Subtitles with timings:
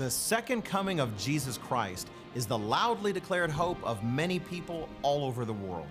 [0.00, 5.26] The second coming of Jesus Christ is the loudly declared hope of many people all
[5.26, 5.88] over the world.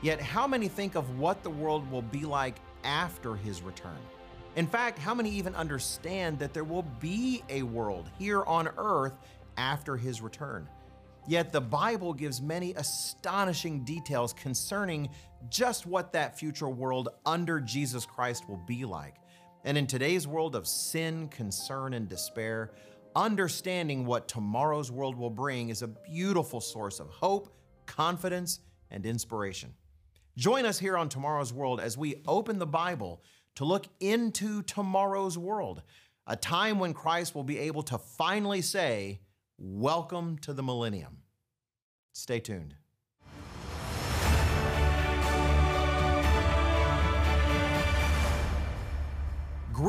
[0.00, 3.98] Yet, how many think of what the world will be like after his return?
[4.56, 9.18] In fact, how many even understand that there will be a world here on earth
[9.58, 10.66] after his return?
[11.28, 15.10] Yet the Bible gives many astonishing details concerning
[15.50, 19.16] just what that future world under Jesus Christ will be like.
[19.64, 22.72] And in today's world of sin, concern, and despair,
[23.16, 27.54] understanding what tomorrow's world will bring is a beautiful source of hope,
[27.86, 29.74] confidence, and inspiration.
[30.36, 33.22] Join us here on Tomorrow's World as we open the Bible
[33.56, 35.82] to look into tomorrow's world,
[36.26, 39.20] a time when Christ will be able to finally say,
[39.58, 41.18] Welcome to the millennium.
[42.12, 42.74] Stay tuned.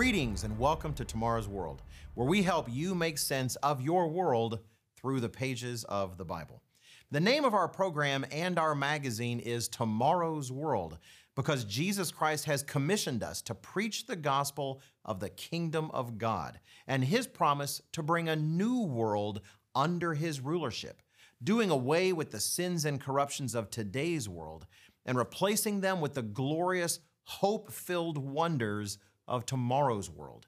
[0.04, 1.82] Greetings and welcome to Tomorrow's World,
[2.14, 4.60] where we help you make sense of your world
[4.98, 6.62] through the pages of the Bible.
[7.10, 10.98] The name of our program and our magazine is Tomorrow's World
[11.38, 16.60] because Jesus Christ has commissioned us to preach the gospel of the kingdom of God
[16.86, 19.40] and his promise to bring a new world
[19.74, 21.02] under his rulership,
[21.42, 24.68] doing away with the sins and corruptions of today's world
[25.06, 30.48] and replacing them with the glorious, hope filled wonders of tomorrow's world.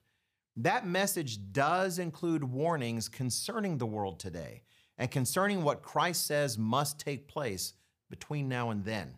[0.58, 4.62] That message does include warnings concerning the world today
[4.98, 7.74] and concerning what Christ says must take place
[8.10, 9.18] between now and then.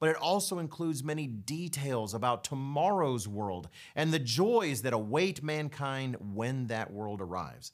[0.00, 6.16] But it also includes many details about tomorrow's world and the joys that await mankind
[6.20, 7.72] when that world arrives.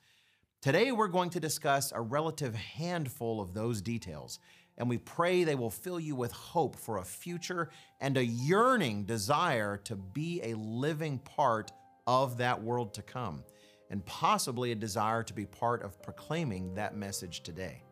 [0.63, 4.39] Today, we're going to discuss a relative handful of those details,
[4.79, 9.05] and we pray they will fill you with hope for a future and a yearning
[9.05, 11.73] desire to be a living part
[12.07, 13.45] of that world to come,
[13.91, 17.83] and possibly a desire to be part of proclaiming that message today.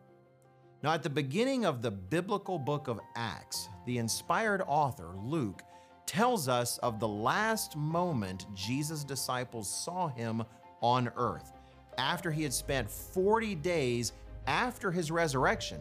[0.83, 5.63] Now, at the beginning of the biblical book of Acts, the inspired author, Luke,
[6.05, 10.43] tells us of the last moment Jesus' disciples saw him
[10.81, 11.53] on earth
[11.97, 14.11] after he had spent 40 days
[14.45, 15.79] after his resurrection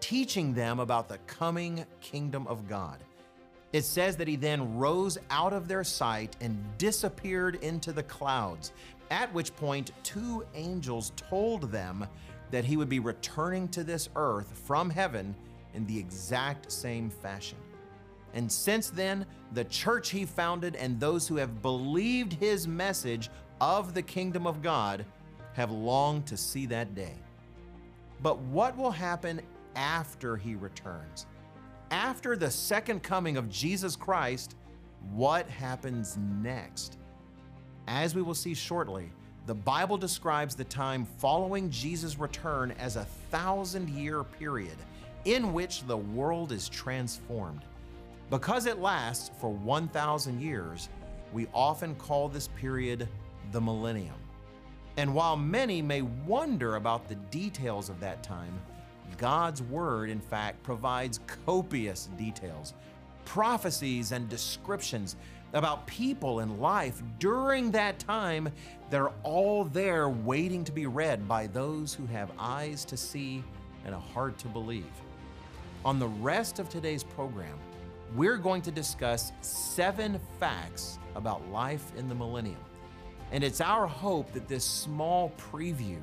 [0.00, 2.98] teaching them about the coming kingdom of God.
[3.72, 8.72] It says that he then rose out of their sight and disappeared into the clouds,
[9.10, 12.06] at which point two angels told them
[12.50, 15.34] that he would be returning to this earth from heaven
[15.74, 17.58] in the exact same fashion.
[18.34, 23.94] And since then, the church he founded and those who have believed his message of
[23.94, 25.04] the kingdom of God
[25.54, 27.14] have longed to see that day.
[28.22, 29.40] But what will happen
[29.78, 31.26] after he returns?
[31.90, 34.56] After the second coming of Jesus Christ,
[35.12, 36.98] what happens next?
[37.86, 39.10] As we will see shortly,
[39.46, 44.76] the Bible describes the time following Jesus' return as a thousand year period
[45.24, 47.62] in which the world is transformed.
[48.30, 50.90] Because it lasts for 1,000 years,
[51.32, 53.08] we often call this period
[53.52, 54.16] the millennium.
[54.98, 58.60] And while many may wonder about the details of that time,
[59.18, 62.72] God's Word, in fact, provides copious details,
[63.24, 65.16] prophecies, and descriptions
[65.52, 68.50] about people and life during that time
[68.90, 73.42] that are all there waiting to be read by those who have eyes to see
[73.84, 74.84] and a heart to believe.
[75.84, 77.58] On the rest of today's program,
[78.14, 82.60] we're going to discuss seven facts about life in the millennium.
[83.32, 85.98] And it's our hope that this small preview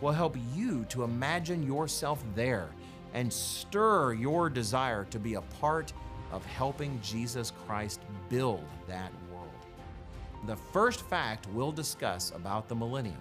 [0.00, 2.68] will help you to imagine yourself there
[3.14, 5.92] and stir your desire to be a part
[6.30, 9.48] of helping Jesus Christ build that world.
[10.46, 13.20] The first fact we'll discuss about the millennium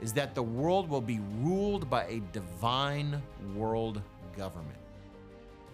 [0.00, 3.20] is that the world will be ruled by a divine
[3.54, 4.02] world
[4.36, 4.78] government.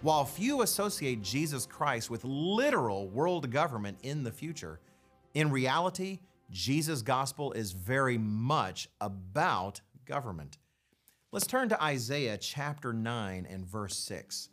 [0.01, 4.79] While few associate Jesus Christ with literal world government in the future,
[5.33, 6.19] in reality,
[6.51, 10.57] Jesus' gospel is very much about government.
[11.31, 14.49] Let's turn to Isaiah chapter 9 and verse 6.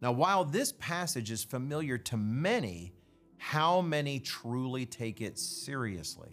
[0.00, 2.94] Now, while this passage is familiar to many,
[3.38, 6.30] how many truly take it seriously?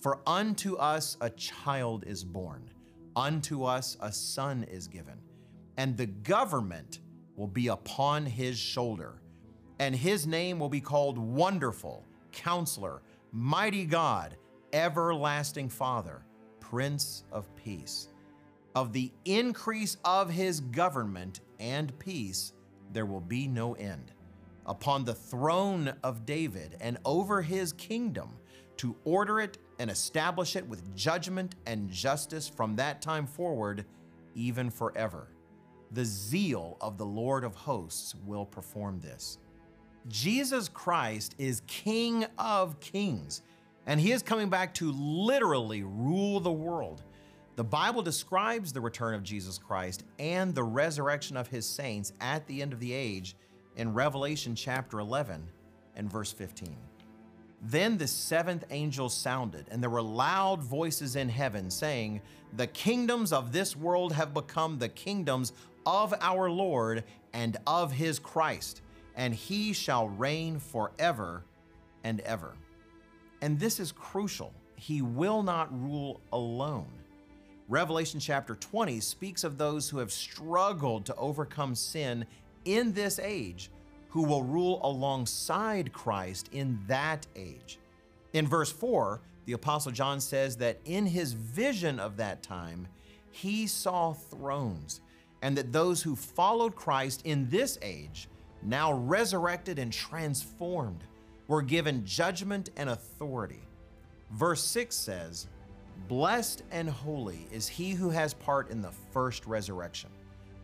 [0.00, 2.70] For unto us a child is born,
[3.16, 5.18] unto us a son is given,
[5.76, 7.00] and the government
[7.36, 9.20] will be upon his shoulder,
[9.78, 14.36] and his name will be called Wonderful, Counselor Mighty God,
[14.72, 16.25] Everlasting Father,
[16.70, 18.08] Prince of Peace.
[18.74, 22.52] Of the increase of his government and peace,
[22.92, 24.10] there will be no end.
[24.66, 28.30] Upon the throne of David and over his kingdom,
[28.78, 33.84] to order it and establish it with judgment and justice from that time forward,
[34.34, 35.28] even forever.
[35.92, 39.38] The zeal of the Lord of hosts will perform this.
[40.08, 43.42] Jesus Christ is King of kings,
[43.86, 47.02] and he is coming back to literally rule the world.
[47.56, 52.46] The Bible describes the return of Jesus Christ and the resurrection of his saints at
[52.46, 53.36] the end of the age
[53.76, 55.42] in Revelation chapter 11
[55.94, 56.76] and verse 15.
[57.62, 62.20] Then the seventh angel sounded, and there were loud voices in heaven saying,
[62.52, 65.52] The kingdoms of this world have become the kingdoms
[65.86, 68.82] of our Lord and of his Christ,
[69.14, 71.44] and he shall reign forever
[72.04, 72.52] and ever.
[73.46, 74.52] And this is crucial.
[74.74, 76.90] He will not rule alone.
[77.68, 82.26] Revelation chapter 20 speaks of those who have struggled to overcome sin
[82.64, 83.70] in this age,
[84.08, 87.78] who will rule alongside Christ in that age.
[88.32, 92.88] In verse 4, the Apostle John says that in his vision of that time,
[93.30, 95.02] he saw thrones,
[95.40, 98.28] and that those who followed Christ in this age,
[98.60, 101.04] now resurrected and transformed,
[101.48, 103.62] were given judgment and authority.
[104.32, 105.46] Verse 6 says,
[106.08, 110.10] Blessed and holy is he who has part in the first resurrection.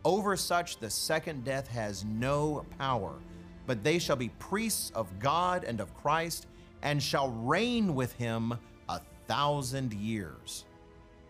[0.05, 3.13] Over such the second death has no power,
[3.65, 6.47] but they shall be priests of God and of Christ,
[6.81, 8.53] and shall reign with him
[8.89, 10.65] a thousand years.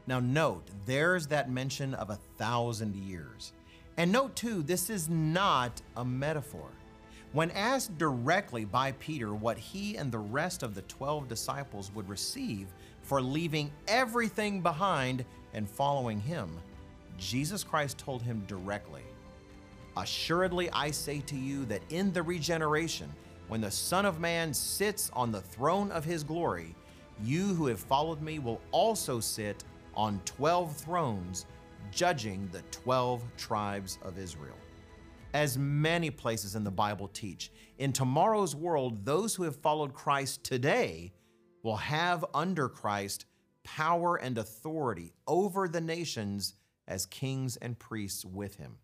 [0.08, 3.54] Now, note, there's that mention of a thousand years.
[3.98, 6.70] And note too, this is not a metaphor.
[7.33, 12.07] When asked directly by Peter what he and the rest of the 12 disciples would
[12.07, 12.68] receive
[13.01, 15.25] for leaving everything behind
[15.56, 16.59] and following him,
[17.18, 19.01] Jesus Christ told him directly,
[19.97, 23.12] Assuredly, I say to you that in the regeneration,
[23.47, 26.75] when the Son of Man sits on the throne of his glory,
[27.24, 29.63] you who have followed me will also sit
[29.95, 31.47] on 12 thrones,
[31.91, 34.56] judging the 12 tribes of Israel.
[35.33, 40.44] As many places in the Bible teach, in tomorrow's world, those who have followed Christ
[40.44, 41.13] today
[41.63, 43.25] will have under Christ
[43.63, 46.53] power and authority over the nations
[46.88, 48.77] as kings and priests with him.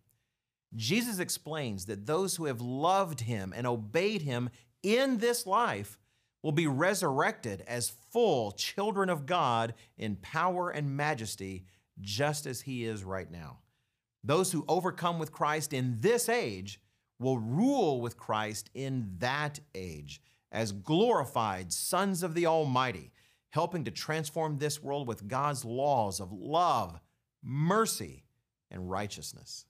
[0.75, 4.49] Jesus explains that those who have loved him and obeyed him
[4.83, 5.97] in this life
[6.41, 11.65] will be resurrected as full children of God in power and majesty,
[11.99, 13.59] just as he is right now.
[14.24, 16.80] Those who overcome with Christ in this age
[17.19, 20.21] will rule with Christ in that age
[20.51, 23.12] as glorified sons of the Almighty,
[23.51, 27.00] helping to transform this world with God's laws of love,
[27.44, 28.24] mercy,
[28.71, 29.66] and righteousness.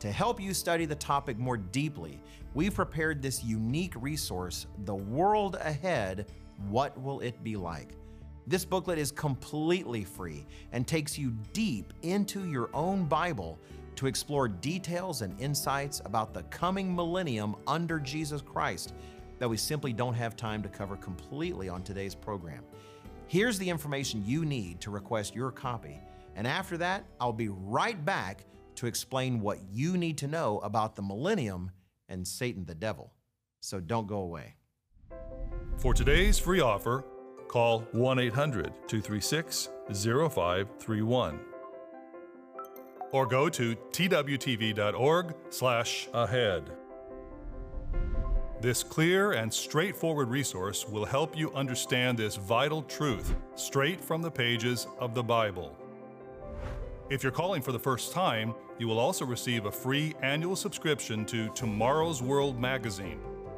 [0.00, 2.20] To help you study the topic more deeply,
[2.52, 6.26] we've prepared this unique resource, The World Ahead
[6.68, 7.94] What Will It Be Like?
[8.46, 13.58] This booklet is completely free and takes you deep into your own Bible
[13.96, 18.92] to explore details and insights about the coming millennium under Jesus Christ
[19.38, 22.62] that we simply don't have time to cover completely on today's program.
[23.28, 25.98] Here's the information you need to request your copy,
[26.36, 28.44] and after that, I'll be right back
[28.76, 31.70] to explain what you need to know about the millennium
[32.08, 33.12] and Satan the devil.
[33.60, 34.56] So don't go away.
[35.78, 37.04] For today's free offer,
[37.54, 41.38] call 1 800 236 0531
[43.12, 46.70] or go to twtv.org/ahead.
[48.60, 54.32] This clear and straightforward resource will help you understand this vital truth straight from the
[54.32, 55.76] pages of the Bible.
[57.08, 61.24] If you're calling for the first time, you will also receive a free annual subscription
[61.26, 63.20] to Tomorrow's World magazine.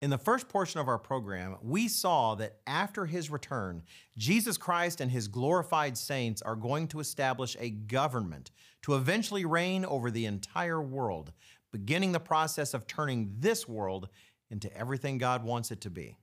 [0.00, 3.82] In the first portion of our program, we saw that after his return,
[4.16, 8.52] Jesus Christ and his glorified saints are going to establish a government
[8.82, 11.32] to eventually reign over the entire world,
[11.72, 14.08] beginning the process of turning this world
[14.50, 16.16] into everything God wants it to be.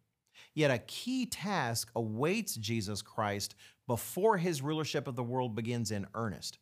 [0.53, 3.55] Yet a key task awaits Jesus Christ
[3.87, 6.59] before his rulership of the world begins in earnest.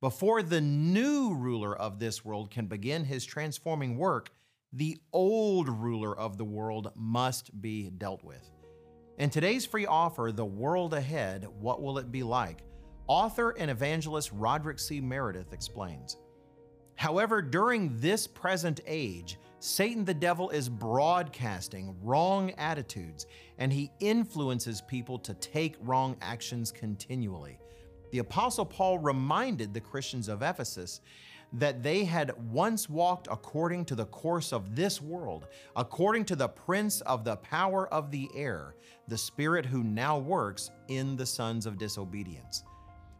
[0.00, 4.32] Before the new ruler of this world can begin his transforming work,
[4.76, 8.50] the old ruler of the world must be dealt with.
[9.18, 12.62] In today's free offer, The World Ahead What Will It Be Like?
[13.06, 15.00] author and evangelist Roderick C.
[15.00, 16.18] Meredith explains.
[16.96, 23.26] However, during this present age, Satan the devil is broadcasting wrong attitudes
[23.58, 27.58] and he influences people to take wrong actions continually.
[28.10, 31.00] The Apostle Paul reminded the Christians of Ephesus
[31.52, 36.48] that they had once walked according to the course of this world, according to the
[36.48, 38.74] prince of the power of the air,
[39.08, 42.64] the spirit who now works in the sons of disobedience.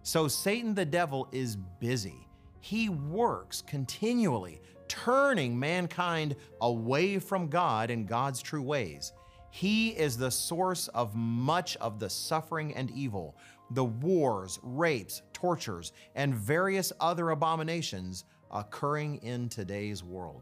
[0.03, 2.27] So Satan the devil is busy.
[2.61, 9.13] He works continually, turning mankind away from God and God's true ways.
[9.51, 13.37] He is the source of much of the suffering and evil,
[13.71, 20.41] the wars, rapes, tortures, and various other abominations occurring in today's world.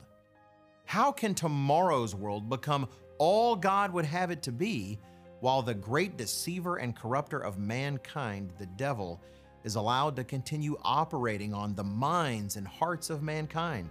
[0.84, 5.00] How can tomorrow's world become all God would have it to be
[5.40, 9.20] while the great deceiver and corrupter of mankind, the devil,
[9.64, 13.88] is allowed to continue operating on the minds and hearts of mankind?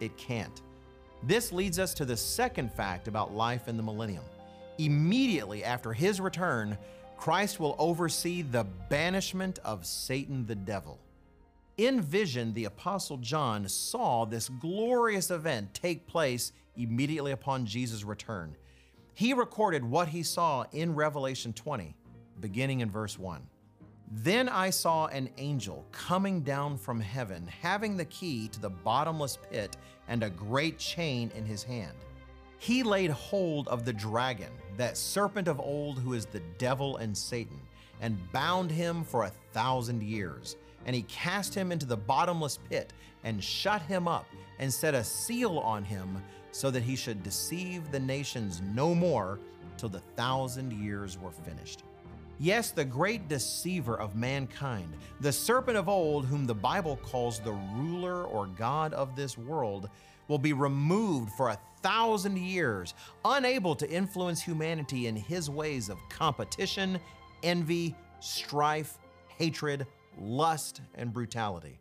[0.00, 0.62] It can't.
[1.22, 4.24] This leads us to the second fact about life in the millennium.
[4.78, 6.76] Immediately after his return,
[7.18, 10.98] Christ will oversee the banishment of Satan the devil.
[11.76, 18.56] In vision, the Apostle John saw this glorious event take place immediately upon Jesus' return.
[19.14, 21.94] He recorded what he saw in Revelation 20,
[22.40, 23.42] beginning in verse 1.
[24.10, 29.38] Then I saw an angel coming down from heaven, having the key to the bottomless
[29.50, 31.96] pit and a great chain in his hand.
[32.58, 37.16] He laid hold of the dragon, that serpent of old who is the devil and
[37.16, 37.60] Satan,
[38.00, 40.56] and bound him for a thousand years.
[40.86, 42.92] And he cast him into the bottomless pit
[43.24, 44.26] and shut him up
[44.58, 49.38] and set a seal on him so that he should deceive the nations no more
[49.76, 51.84] till the thousand years were finished.
[52.40, 57.52] Yes, the great deceiver of mankind, the serpent of old, whom the Bible calls the
[57.74, 59.90] ruler or God of this world,
[60.28, 62.94] will be removed for a thousand years,
[63.24, 66.98] unable to influence humanity in his ways of competition,
[67.42, 69.86] envy, strife, hatred,
[70.18, 71.80] lust, and brutality.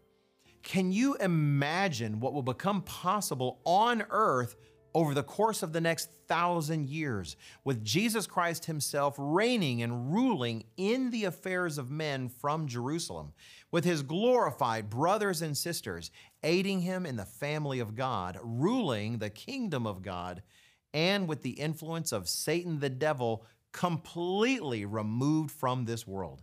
[0.64, 4.56] Can you imagine what will become possible on earth
[4.98, 10.64] over the course of the next thousand years, with Jesus Christ Himself reigning and ruling
[10.76, 13.32] in the affairs of men from Jerusalem,
[13.70, 16.10] with His glorified brothers and sisters
[16.42, 20.42] aiding Him in the family of God, ruling the kingdom of God,
[20.96, 26.42] and with the influence of Satan the devil completely removed from this world.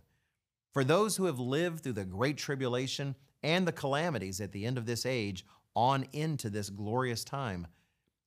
[0.71, 4.77] For those who have lived through the great tribulation and the calamities at the end
[4.77, 5.45] of this age
[5.75, 7.67] on into this glorious time,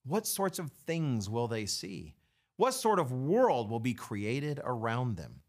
[0.04, 2.14] what sorts of things will they see?
[2.56, 5.40] What sort of world will be created around them?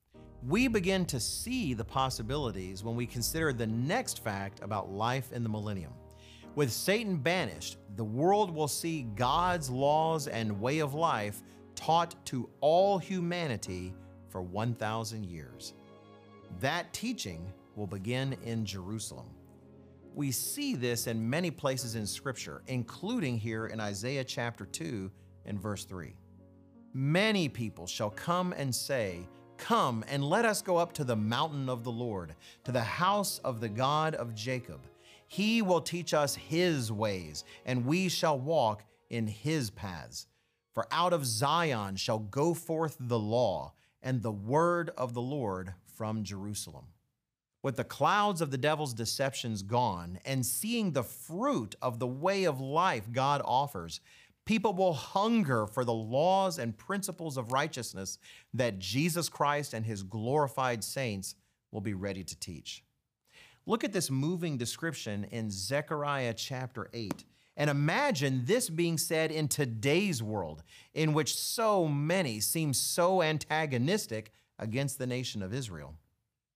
[0.47, 5.43] We begin to see the possibilities when we consider the next fact about life in
[5.43, 5.93] the millennium.
[6.55, 11.41] With Satan banished, the world will see God's laws and way of life
[11.75, 13.93] taught to all humanity
[14.27, 15.73] for 1,000 years.
[16.59, 19.27] That teaching will begin in Jerusalem.
[20.19, 25.09] We see this in many places in Scripture, including here in Isaiah chapter 2
[25.45, 26.13] and verse 3.
[26.93, 31.69] Many people shall come and say, Come and let us go up to the mountain
[31.69, 32.35] of the Lord,
[32.65, 34.81] to the house of the God of Jacob.
[35.29, 40.27] He will teach us his ways, and we shall walk in his paths.
[40.73, 43.71] For out of Zion shall go forth the law
[44.03, 46.87] and the word of the Lord from Jerusalem.
[47.61, 52.45] With the clouds of the devil's deceptions gone and seeing the fruit of the way
[52.45, 53.99] of life God offers,
[54.45, 58.17] people will hunger for the laws and principles of righteousness
[58.53, 61.35] that Jesus Christ and his glorified saints
[61.71, 62.83] will be ready to teach.
[63.65, 67.25] Look at this moving description in Zechariah chapter 8.
[67.57, 70.63] And imagine this being said in today's world,
[70.93, 75.95] in which so many seem so antagonistic against the nation of Israel.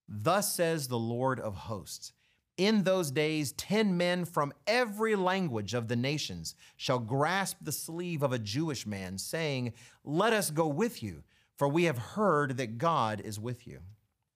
[0.07, 2.13] Thus says the Lord of hosts
[2.57, 8.21] In those days, ten men from every language of the nations shall grasp the sleeve
[8.21, 11.23] of a Jewish man, saying, Let us go with you,
[11.57, 13.79] for we have heard that God is with you.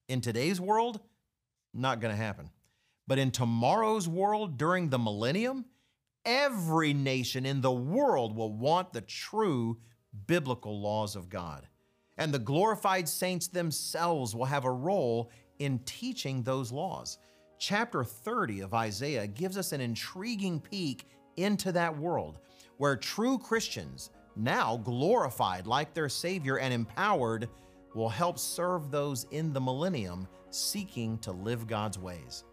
[0.08, 1.02] In today's world,
[1.74, 2.50] not going to happen.
[3.08, 5.66] But in tomorrow's world, during the millennium,
[6.26, 9.78] every nation in the world will want the true
[10.26, 11.68] biblical laws of God.
[12.18, 17.18] And the glorified saints themselves will have a role in teaching those laws.
[17.60, 22.40] Chapter 30 of Isaiah gives us an intriguing peek into that world
[22.78, 27.50] where true Christians, now glorified like their Savior and empowered,
[27.96, 32.44] will help serve those in the millennium seeking to live God's ways.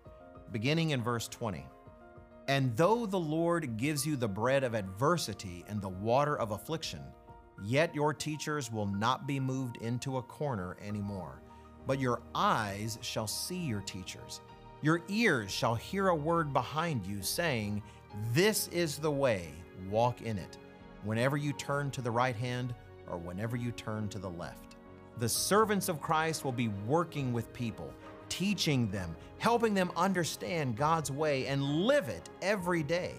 [0.51, 1.67] Beginning in verse 20.
[2.49, 7.01] And though the Lord gives you the bread of adversity and the water of affliction,
[7.63, 11.43] yet your teachers will not be moved into a corner anymore,
[11.87, 14.41] but your eyes shall see your teachers.
[14.83, 17.83] Your ears shall hear a word behind you saying,
[18.33, 19.49] This is the way,
[19.91, 20.59] walk in it,
[21.05, 22.75] whenever you turn to the right hand
[23.09, 24.77] or whenever you turn to the left.
[25.19, 27.93] The servants of Christ will be working with people
[28.29, 33.15] teaching them, helping them understand God's way and live it every day.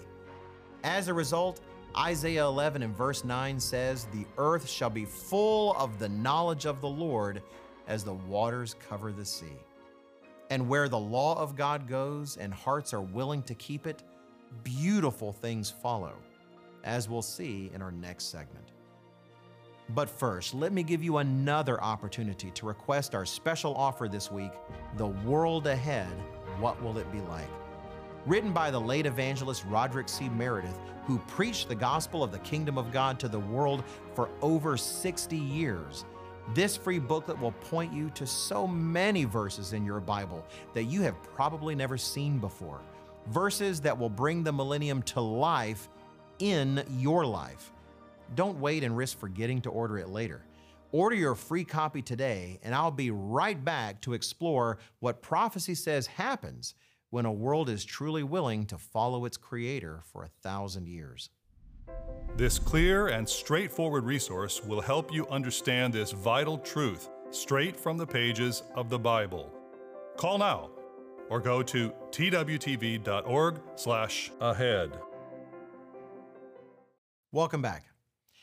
[0.84, 1.62] As a result,
[1.98, 6.82] Isaiah 11 and verse 9 says, The earth shall be full of the knowledge of
[6.82, 7.42] the Lord
[7.88, 9.58] as the waters cover the sea.
[10.50, 14.04] And where the law of God goes and hearts are willing to keep it,
[14.64, 16.14] beautiful things follow,
[16.84, 18.72] as we'll see in our next segment.
[19.90, 24.52] But first, let me give you another opportunity to request our special offer this week
[24.98, 26.12] The World Ahead
[26.60, 27.50] What Will It Be Like?
[28.26, 30.28] Written by the late evangelist Roderick C.
[30.30, 33.84] Meredith, who preached the gospel of the kingdom of God to the world
[34.16, 36.06] for over 60 years.
[36.54, 41.02] This free booklet will point you to so many verses in your Bible that you
[41.02, 42.82] have probably never seen before.
[43.28, 45.90] Verses that will bring the millennium to life
[46.40, 47.72] in your life.
[48.36, 50.46] Don't wait and risk forgetting to order it later.
[50.92, 56.06] Order your free copy today, and I'll be right back to explore what prophecy says
[56.08, 56.76] happens
[57.10, 61.30] when a world is truly willing to follow its creator for a thousand years.
[62.38, 68.06] This clear and straightforward resource will help you understand this vital truth straight from the
[68.06, 69.54] pages of the Bible.
[70.18, 70.70] Call now
[71.30, 73.02] or go to twtv.org/ahead.
[77.32, 77.86] Welcome back.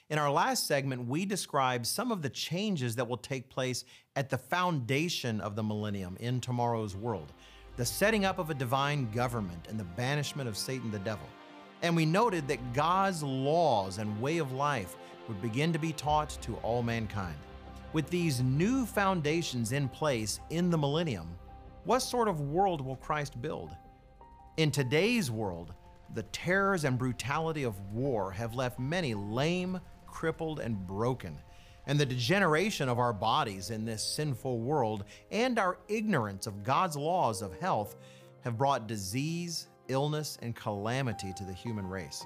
[0.09, 3.85] In our last segment, we described some of the changes that will take place
[4.17, 7.33] at the foundation of the millennium in tomorrow's world
[7.77, 11.27] the setting up of a divine government and the banishment of Satan the devil.
[11.83, 14.97] And we noted that God's laws and way of life
[15.29, 17.37] would begin to be taught to all mankind.
[17.93, 21.29] With these new foundations in place in the millennium,
[21.85, 23.71] what sort of world will Christ build?
[24.57, 25.75] In today's world,
[26.15, 31.37] the terrors and brutality of war have left many lame, crippled, and broken.
[31.87, 36.97] And the degeneration of our bodies in this sinful world and our ignorance of God's
[36.97, 37.97] laws of health
[38.43, 42.25] have brought disease, illness, and calamity to the human race.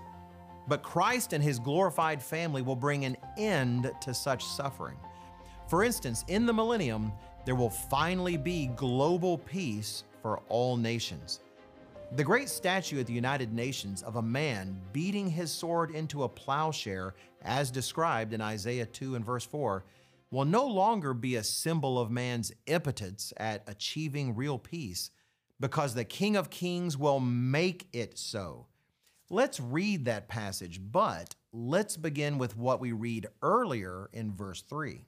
[0.68, 4.96] But Christ and his glorified family will bring an end to such suffering.
[5.68, 7.12] For instance, in the millennium,
[7.44, 11.40] there will finally be global peace for all nations.
[12.12, 16.28] The great statue at the United Nations of a man beating his sword into a
[16.28, 19.84] plowshare, as described in Isaiah 2 and verse 4,
[20.30, 25.10] will no longer be a symbol of man's impotence at achieving real peace,
[25.60, 28.66] because the King of Kings will make it so.
[29.28, 35.04] Let's read that passage, but let's begin with what we read earlier in verse 3.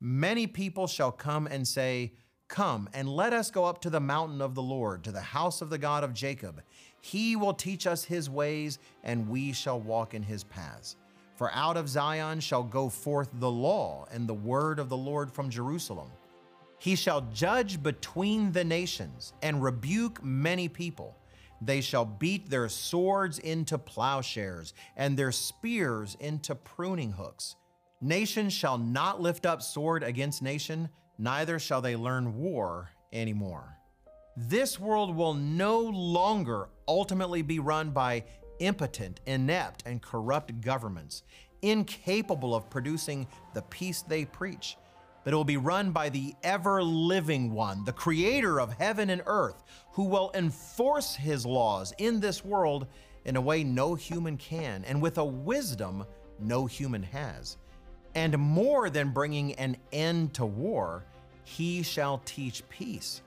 [0.00, 2.12] Many people shall come and say,
[2.48, 5.60] Come and let us go up to the mountain of the Lord, to the house
[5.60, 6.62] of the God of Jacob.
[7.00, 10.96] He will teach us his ways, and we shall walk in his paths.
[11.36, 15.30] For out of Zion shall go forth the law and the word of the Lord
[15.30, 16.10] from Jerusalem.
[16.78, 21.16] He shall judge between the nations and rebuke many people.
[21.60, 27.56] They shall beat their swords into plowshares and their spears into pruning hooks.
[28.00, 30.88] Nation shall not lift up sword against nation,
[31.18, 33.76] neither shall they learn war anymore.
[34.36, 38.24] This world will no longer ultimately be run by
[38.60, 41.24] impotent, inept, and corrupt governments,
[41.62, 44.76] incapable of producing the peace they preach,
[45.28, 49.64] it will be run by the ever living one, the creator of heaven and earth,
[49.92, 52.86] who will enforce his laws in this world
[53.24, 56.04] in a way no human can, and with a wisdom
[56.38, 57.58] no human has.
[58.14, 61.04] And more than bringing an end to war,
[61.44, 63.22] he shall teach peace.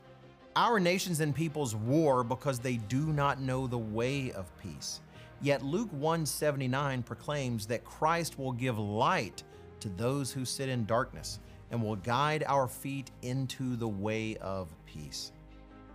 [0.56, 5.02] Our nations and peoples war because they do not know the way of peace.
[5.42, 9.44] Yet Luke 179 proclaims that Christ will give light
[9.80, 11.40] to those who sit in darkness
[11.72, 15.32] and will guide our feet into the way of peace.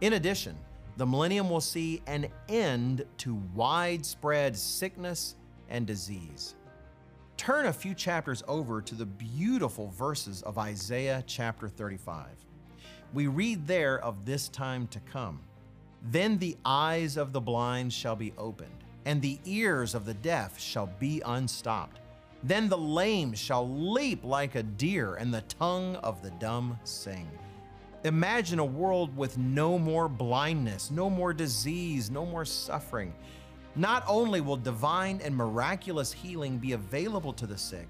[0.01, 0.57] In addition,
[0.97, 5.37] the millennium will see an end to widespread sickness
[5.69, 6.55] and disease.
[7.37, 12.29] Turn a few chapters over to the beautiful verses of Isaiah chapter 35.
[13.13, 15.41] We read there of this time to come.
[16.03, 20.59] Then the eyes of the blind shall be opened, and the ears of the deaf
[20.59, 22.01] shall be unstopped.
[22.43, 27.29] Then the lame shall leap like a deer, and the tongue of the dumb sing.
[28.05, 33.13] Imagine a world with no more blindness, no more disease, no more suffering.
[33.75, 37.89] Not only will divine and miraculous healing be available to the sick,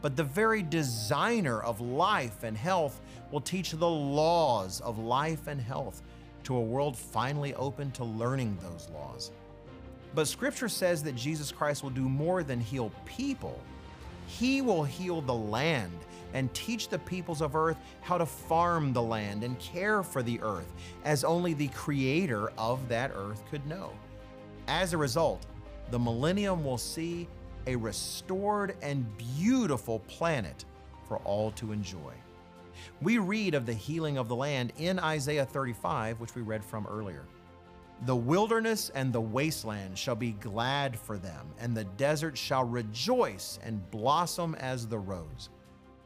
[0.00, 3.00] but the very designer of life and health
[3.30, 6.02] will teach the laws of life and health
[6.42, 9.30] to a world finally open to learning those laws.
[10.14, 13.60] But scripture says that Jesus Christ will do more than heal people.
[14.26, 15.98] He will heal the land
[16.34, 20.40] and teach the peoples of earth how to farm the land and care for the
[20.42, 20.72] earth
[21.04, 23.90] as only the creator of that earth could know.
[24.68, 25.46] As a result,
[25.90, 27.28] the millennium will see
[27.66, 30.64] a restored and beautiful planet
[31.06, 32.12] for all to enjoy.
[33.00, 36.86] We read of the healing of the land in Isaiah 35, which we read from
[36.86, 37.24] earlier.
[38.04, 43.60] The wilderness and the wasteland shall be glad for them, and the desert shall rejoice
[43.62, 45.50] and blossom as the rose.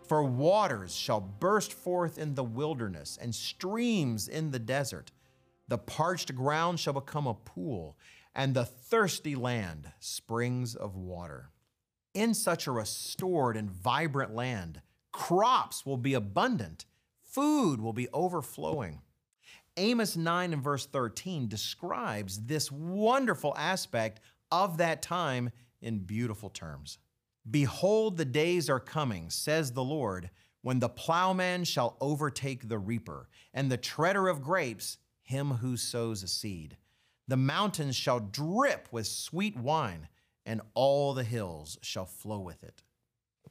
[0.07, 5.11] For waters shall burst forth in the wilderness, and streams in the desert.
[5.69, 7.97] The parched ground shall become a pool,
[8.35, 11.51] and the thirsty land springs of water.
[12.13, 14.83] In such a restored and vibrant land,
[15.13, 16.85] crops will be abundant,
[17.23, 19.01] food will be overflowing.
[19.77, 26.99] Amos 9 and verse 13 describes this wonderful aspect of that time in beautiful terms.
[27.49, 30.31] Behold, the days are coming, says the Lord,
[30.63, 36.23] when the plowman shall overtake the reaper, and the treader of grapes him who sows
[36.23, 36.77] a seed.
[37.29, 40.09] The mountains shall drip with sweet wine,
[40.45, 42.83] and all the hills shall flow with it.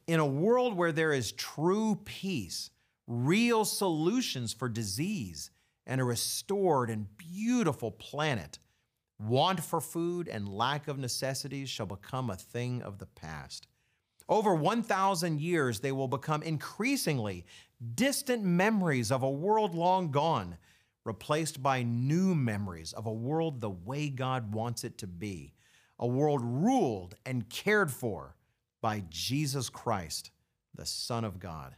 [0.06, 2.70] In a world where there is true peace,
[3.06, 5.50] real solutions for disease,
[5.86, 8.58] and a restored and beautiful planet,
[9.18, 13.66] want for food and lack of necessities shall become a thing of the past.
[14.28, 17.46] Over 1,000 years, they will become increasingly
[17.94, 20.56] distant memories of a world long gone
[21.04, 25.54] replaced by new memories of a world the way God wants it to be,
[26.00, 28.34] a world ruled and cared for
[28.82, 30.32] by Jesus Christ,
[30.74, 31.76] the Son of God.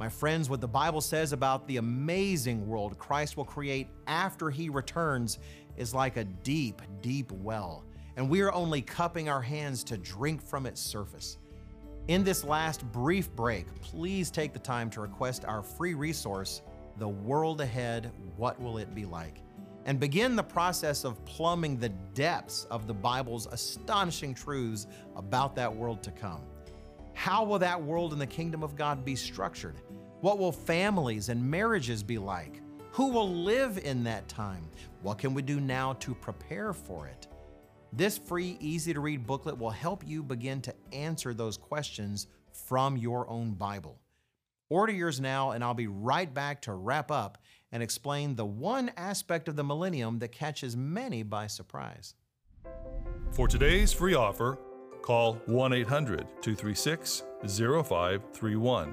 [0.00, 4.70] My friends, what the Bible says about the amazing world Christ will create after he
[4.70, 5.38] returns
[5.76, 7.84] is like a deep, deep well,
[8.16, 11.36] and we are only cupping our hands to drink from its surface.
[12.08, 16.62] In this last brief break, please take the time to request our free resource
[16.96, 19.42] the world ahead, what will it be like?
[19.84, 25.74] And begin the process of plumbing the depths of the Bible's astonishing truths about that
[25.76, 26.40] world to come.
[27.12, 29.76] How will that world in the kingdom of God be structured?
[30.20, 32.60] What will families and marriages be like?
[32.92, 34.68] Who will live in that time?
[35.00, 37.26] What can we do now to prepare for it?
[37.94, 42.98] This free, easy to read booklet will help you begin to answer those questions from
[42.98, 43.98] your own Bible.
[44.68, 47.38] Order yours now, and I'll be right back to wrap up
[47.72, 52.14] and explain the one aspect of the millennium that catches many by surprise.
[53.32, 54.58] For today's free offer,
[55.00, 58.92] call 1 800 236 0531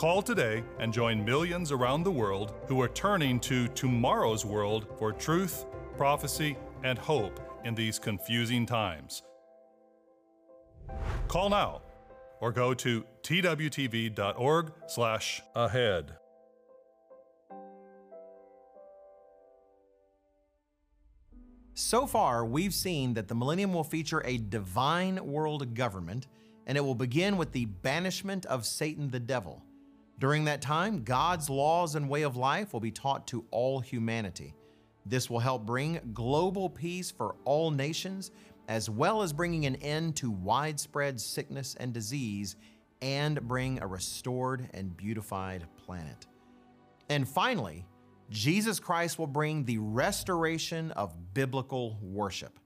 [0.00, 5.12] Call today and join millions around the world who are turning to Tomorrow's World for
[5.12, 5.66] truth,
[5.98, 9.22] prophecy, and hope in these confusing times.
[11.28, 11.82] Call now
[12.40, 16.16] or go to twtv.org/ahead.
[21.74, 26.26] So far, we've seen that the millennium will feature a divine world government,
[26.66, 29.62] and it will begin with the banishment of Satan the devil.
[30.20, 34.54] During that time, God's laws and way of life will be taught to all humanity.
[35.06, 38.30] This will help bring global peace for all nations
[38.68, 42.56] as well as bringing an end to widespread sickness and disease
[43.00, 46.26] and bring a restored and beautified planet.
[47.08, 47.86] And finally,
[48.28, 52.58] Jesus Christ will bring the restoration of biblical worship.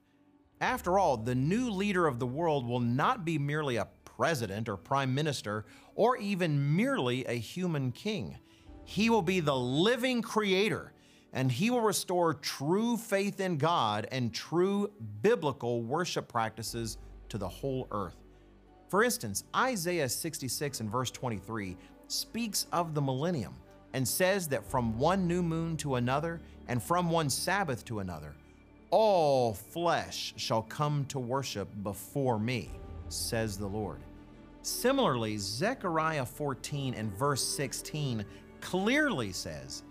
[0.59, 4.77] After all, the new leader of the world will not be merely a president or
[4.77, 8.37] prime minister or even merely a human king.
[8.83, 10.93] He will be the living creator
[11.33, 14.89] and he will restore true faith in God and true
[15.21, 16.97] biblical worship practices
[17.29, 18.15] to the whole earth.
[18.87, 21.75] For instance, Isaiah 66 and verse 23
[22.07, 23.55] speaks of the millennium
[23.93, 28.33] and says that from one new moon to another and from one Sabbath to another,
[28.91, 32.71] all flesh shall come to worship before me,
[33.09, 34.01] says the Lord.
[34.61, 38.25] Similarly, Zechariah 14 and verse 16
[38.61, 39.83] clearly says,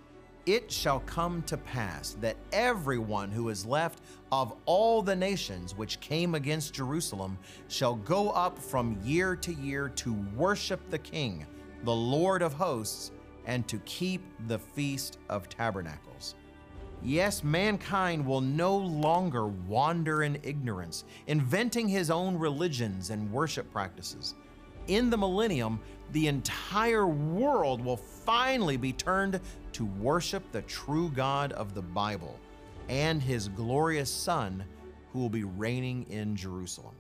[0.47, 4.01] It shall come to pass that everyone who is left
[4.33, 9.91] of all the nations which came against Jerusalem shall go up from year to year
[9.91, 11.47] to worship the King,
[11.85, 13.13] the Lord of hosts,
[13.47, 16.35] and to keep the Feast of Tabernacles.
[17.05, 24.35] Yes, mankind will no longer wander in ignorance, inventing his own religions and worship practices.
[24.87, 25.81] In the millennium,
[26.13, 29.39] the entire world will finally be turned
[29.73, 32.39] to worship the true God of the Bible
[32.89, 34.65] and his glorious Son
[35.13, 36.95] who will be reigning in Jerusalem.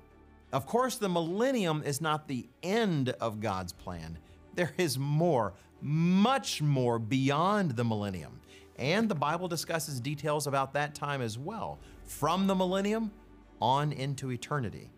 [0.53, 4.19] Of course, the millennium is not the end of God's plan.
[4.55, 8.41] There is more, much more beyond the millennium.
[8.79, 13.13] And the Bible discusses details about that time as well, from the millennium
[13.61, 14.91] on into eternity.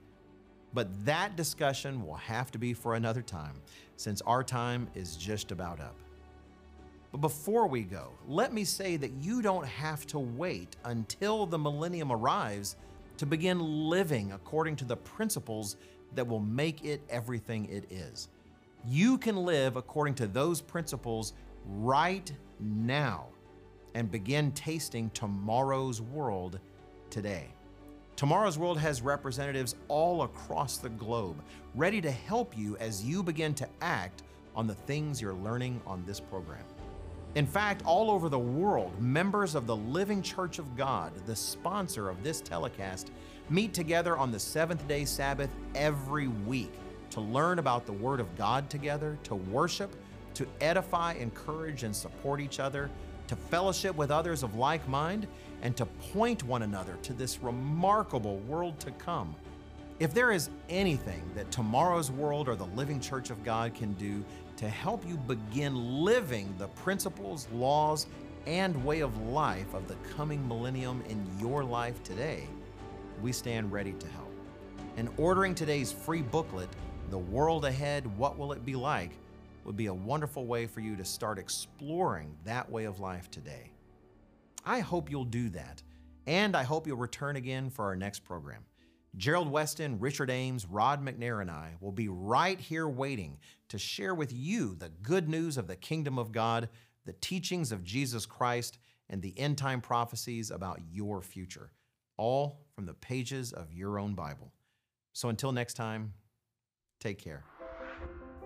[0.73, 3.61] But that discussion will have to be for another time,
[3.97, 5.95] since our time is just about up.
[7.13, 11.59] But before we go, let me say that you don't have to wait until the
[11.59, 12.77] millennium arrives
[13.19, 15.77] to begin living according to the principles
[16.15, 18.29] that will make it everything it is.
[18.87, 21.33] You can live according to those principles
[21.67, 23.29] right now
[23.97, 26.61] and begin tasting tomorrow's world
[27.09, 27.47] today.
[28.15, 31.43] Tomorrow's World has representatives all across the globe
[31.75, 34.23] ready to help you as you begin to act
[34.55, 36.65] on the things you're learning on this program.
[37.37, 42.11] In fact, all over the world, members of the Living Church of God, the sponsor
[42.11, 43.11] of this telecast,
[43.49, 46.73] meet together on the seventh day Sabbath every week
[47.11, 49.97] to learn about the Word of God together, to worship,
[50.35, 52.91] to edify, encourage, and support each other,
[53.29, 55.27] to fellowship with others of like mind,
[55.63, 59.35] and to point one another to this remarkable world to come.
[59.99, 64.23] If there is anything that tomorrow's world or the Living Church of God can do
[64.59, 68.07] to help you begin living the principles, laws,
[68.47, 72.47] and way of life of the coming millennium in your life today,
[73.23, 74.31] we stand ready to help.
[74.97, 76.69] And ordering today's free booklet,
[77.11, 79.11] The World Ahead What Will It Be Like,
[79.67, 83.73] would be a wonderful way for you to start exploring that way of life today.
[84.65, 85.83] I hope you'll do that,
[86.27, 88.65] and I hope you'll return again for our next program.
[89.17, 94.15] Gerald Weston, Richard Ames, Rod McNair, and I will be right here waiting to share
[94.15, 96.69] with you the good news of the kingdom of God,
[97.05, 101.73] the teachings of Jesus Christ, and the end time prophecies about your future,
[102.17, 104.53] all from the pages of your own Bible.
[105.13, 106.13] So until next time,
[107.01, 107.45] take care.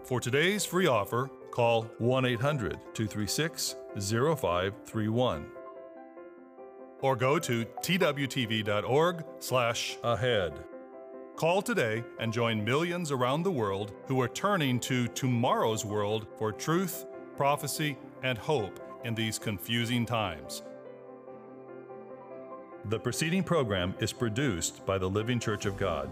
[0.05, 5.47] For today's free offer, call 1 800 236 0531
[7.03, 10.65] or go to twtv.org/ahead.
[11.37, 16.53] Call today and join millions around the world who are turning to tomorrow's world for
[16.53, 20.63] truth, prophecy, and hope in these confusing times.
[22.87, 26.11] The preceding program is produced by the Living Church of God.